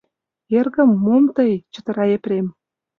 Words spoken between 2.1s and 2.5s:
Епрем.